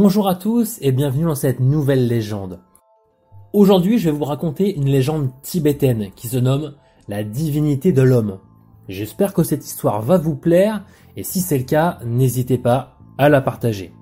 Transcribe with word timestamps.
Bonjour 0.00 0.28
à 0.28 0.36
tous 0.36 0.78
et 0.80 0.92
bienvenue 0.92 1.24
dans 1.24 1.34
cette 1.34 1.58
nouvelle 1.58 2.06
légende. 2.06 2.60
Aujourd'hui, 3.52 3.98
je 3.98 4.08
vais 4.08 4.16
vous 4.16 4.24
raconter 4.24 4.76
une 4.76 4.86
légende 4.86 5.30
tibétaine 5.42 6.10
qui 6.14 6.28
se 6.28 6.36
nomme 6.36 6.76
la 7.08 7.24
divinité 7.24 7.90
de 7.90 8.02
l'homme. 8.02 8.38
J'espère 8.88 9.34
que 9.34 9.42
cette 9.42 9.66
histoire 9.66 10.00
va 10.00 10.16
vous 10.16 10.36
plaire 10.36 10.84
et 11.16 11.24
si 11.24 11.40
c'est 11.40 11.58
le 11.58 11.64
cas, 11.64 11.98
n'hésitez 12.06 12.58
pas 12.58 12.96
à 13.18 13.28
la 13.28 13.40
partager. 13.40 13.92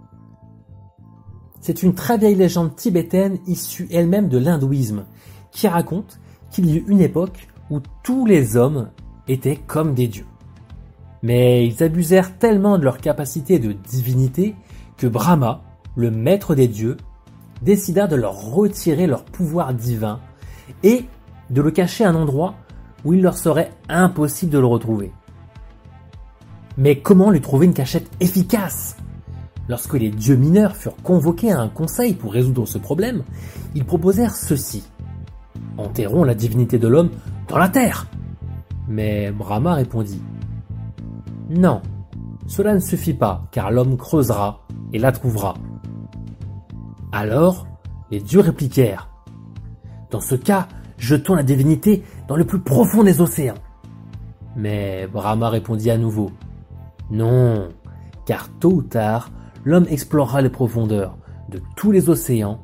C'est 1.62 1.82
une 1.82 1.95
très 1.95 2.18
vieille 2.18 2.34
légende 2.34 2.76
tibétaine 2.76 3.38
issue 3.46 3.88
elle-même 3.90 4.28
de 4.28 4.37
l'hindouisme 4.37 5.06
qui 5.51 5.66
raconte 5.66 6.20
qu'il 6.51 6.66
y 6.66 6.76
eut 6.76 6.84
une 6.88 7.01
époque 7.01 7.48
où 7.70 7.80
tous 8.04 8.26
les 8.26 8.59
hommes 8.59 8.90
étaient 9.28 9.60
comme 9.66 9.95
des 9.95 10.09
dieux. 10.09 10.26
Mais 11.23 11.66
ils 11.66 11.82
abusèrent 11.82 12.37
tellement 12.37 12.76
de 12.76 12.84
leur 12.84 12.98
capacité 12.98 13.59
de 13.59 13.73
divinité 13.73 14.54
que 14.98 15.06
Brahma, 15.06 15.62
le 15.96 16.10
maître 16.10 16.55
des 16.55 16.68
dieux, 16.68 16.96
décida 17.62 18.06
de 18.06 18.16
leur 18.16 18.52
retirer 18.52 19.06
leur 19.06 19.24
pouvoir 19.24 19.74
divin 19.74 20.21
et 20.82 21.07
de 21.51 21.62
le 21.62 21.71
cacher 21.71 22.04
à 22.04 22.10
un 22.10 22.15
endroit 22.15 22.54
où 23.04 23.15
il 23.15 23.23
leur 23.23 23.38
serait 23.38 23.73
impossible 23.88 24.52
de 24.52 24.59
le 24.59 24.66
retrouver. 24.66 25.12
Mais 26.76 27.01
comment 27.01 27.30
lui 27.30 27.40
trouver 27.40 27.66
une 27.66 27.74
cachette 27.74 28.10
efficace? 28.21 28.96
Lorsque 29.68 29.95
les 29.95 30.10
dieux 30.10 30.37
mineurs 30.37 30.76
furent 30.76 31.02
convoqués 31.02 31.51
à 31.51 31.60
un 31.60 31.68
conseil 31.68 32.15
pour 32.15 32.32
résoudre 32.32 32.66
ce 32.66 32.78
problème, 32.78 33.23
ils 33.74 33.84
proposèrent 33.84 34.37
ceci. 34.37 34.84
Enterrons 35.78 36.24
la 36.24 36.34
divinité 36.34 36.78
de 36.78 36.88
l'homme 36.88 37.10
dans 37.49 37.59
la 37.59 37.68
terre. 37.68 38.06
Mais 38.88 39.32
Brahma 39.32 39.74
répondit. 39.74 40.23
Non, 41.49 41.80
cela 42.46 42.74
ne 42.74 42.80
suffit 42.80 43.15
pas, 43.15 43.45
car 43.51 43.71
l'homme 43.71 43.96
creusera 43.96 44.66
et 44.93 44.99
la 44.99 45.12
trouvera. 45.12 45.54
Alors, 47.12 47.66
les 48.10 48.21
dieux 48.21 48.40
répliquèrent. 48.40 49.10
Dans 50.10 50.21
ce 50.21 50.35
cas, 50.35 50.68
jetons 50.99 51.35
la 51.35 51.43
divinité 51.43 52.02
dans 52.29 52.37
le 52.37 52.45
plus 52.45 52.60
profond 52.60 53.02
des 53.02 53.21
océans. 53.21 53.54
Mais 54.57 55.07
Brahma 55.07 55.51
répondit 55.51 55.90
à 55.90 55.99
nouveau. 55.99 56.30
Non, 57.10 57.68
car 58.24 58.49
tôt 58.59 58.73
ou 58.73 58.82
tard, 58.82 59.30
l'homme 59.65 59.87
explorera 59.88 60.40
les 60.40 60.51
profondeurs 60.51 61.16
de 61.49 61.60
tous 61.77 61.93
les 61.93 62.09
océans, 62.09 62.60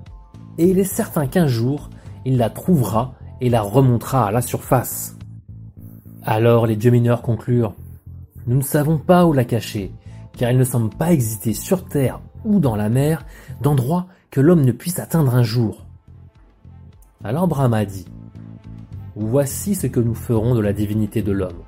et 0.58 0.68
il 0.68 0.78
est 0.78 0.84
certain 0.84 1.26
qu'un 1.26 1.46
jour, 1.46 1.90
il 2.24 2.36
la 2.36 2.50
trouvera 2.50 3.14
et 3.40 3.50
la 3.50 3.62
remontera 3.62 4.26
à 4.26 4.30
la 4.30 4.42
surface. 4.42 5.16
Alors 6.22 6.66
les 6.66 6.76
dieux 6.76 6.90
mineurs 6.90 7.22
conclurent. 7.22 7.74
Nous 8.46 8.56
ne 8.56 8.62
savons 8.62 8.98
pas 8.98 9.26
où 9.26 9.32
la 9.32 9.44
cacher, 9.44 9.92
car 10.36 10.50
il 10.50 10.58
ne 10.58 10.64
semble 10.64 10.90
pas 10.90 11.12
exister 11.12 11.52
sur 11.52 11.84
Terre 11.84 12.20
ou 12.44 12.60
dans 12.60 12.76
la 12.76 12.88
mer 12.88 13.24
d'endroits 13.60 14.06
que 14.32 14.40
l'homme 14.40 14.64
ne 14.64 14.72
puisse 14.72 14.98
atteindre 14.98 15.34
un 15.34 15.42
jour. 15.42 15.84
Alors 17.22 17.46
Brahma 17.46 17.84
dit, 17.84 18.06
Voici 19.14 19.74
ce 19.74 19.86
que 19.86 20.00
nous 20.00 20.14
ferons 20.14 20.54
de 20.54 20.60
la 20.60 20.72
divinité 20.72 21.20
de 21.20 21.32
l'homme. 21.32 21.62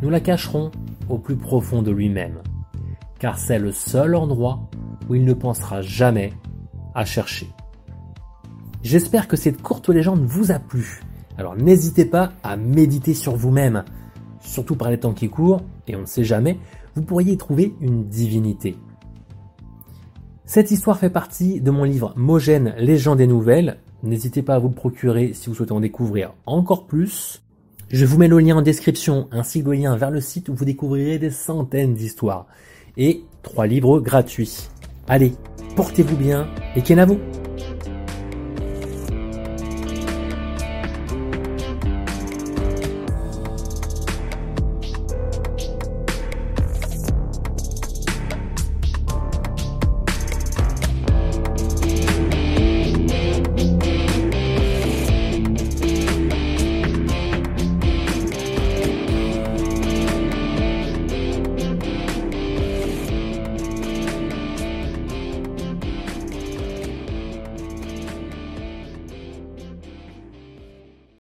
Nous 0.00 0.08
la 0.08 0.20
cacherons 0.20 0.70
au 1.10 1.18
plus 1.18 1.36
profond 1.36 1.82
de 1.82 1.90
lui-même, 1.90 2.40
car 3.18 3.38
c'est 3.38 3.58
le 3.58 3.70
seul 3.70 4.14
endroit 4.14 4.60
où 5.10 5.14
il 5.14 5.26
ne 5.26 5.34
pensera 5.34 5.82
jamais 5.82 6.32
à 6.94 7.04
chercher. 7.04 7.50
J'espère 8.82 9.28
que 9.28 9.36
cette 9.36 9.60
courte 9.60 9.90
légende 9.90 10.24
vous 10.24 10.52
a 10.52 10.58
plu. 10.58 11.02
Alors 11.36 11.54
n'hésitez 11.54 12.06
pas 12.06 12.32
à 12.42 12.56
méditer 12.56 13.12
sur 13.12 13.36
vous-même, 13.36 13.84
surtout 14.40 14.76
par 14.76 14.90
les 14.90 15.00
temps 15.00 15.12
qui 15.12 15.28
courent, 15.28 15.60
et 15.86 15.96
on 15.96 16.00
ne 16.00 16.06
sait 16.06 16.24
jamais, 16.24 16.58
vous 16.94 17.02
pourriez 17.02 17.36
trouver 17.36 17.74
une 17.82 18.08
divinité. 18.08 18.74
Cette 20.46 20.70
histoire 20.70 20.98
fait 20.98 21.10
partie 21.10 21.62
de 21.62 21.70
mon 21.70 21.84
livre 21.84 22.12
Mogène, 22.16 22.74
légende 22.76 23.20
et 23.20 23.26
nouvelles. 23.26 23.78
N'hésitez 24.02 24.42
pas 24.42 24.56
à 24.56 24.58
vous 24.58 24.68
le 24.68 24.74
procurer 24.74 25.32
si 25.32 25.48
vous 25.48 25.54
souhaitez 25.54 25.72
en 25.72 25.80
découvrir 25.80 26.34
encore 26.44 26.86
plus. 26.86 27.42
Je 27.88 28.04
vous 28.04 28.18
mets 28.18 28.28
le 28.28 28.38
lien 28.38 28.56
en 28.56 28.62
description 28.62 29.28
ainsi 29.32 29.62
que 29.62 29.70
le 29.70 29.76
lien 29.76 29.96
vers 29.96 30.10
le 30.10 30.20
site 30.20 30.50
où 30.50 30.54
vous 30.54 30.66
découvrirez 30.66 31.18
des 31.18 31.30
centaines 31.30 31.94
d'histoires 31.94 32.46
et 32.98 33.22
trois 33.42 33.66
livres 33.66 34.00
gratuits. 34.00 34.68
Allez, 35.08 35.32
portez-vous 35.76 36.16
bien 36.16 36.46
et 36.76 36.82
qu'en 36.82 36.98
à 36.98 37.06
vous 37.06 37.18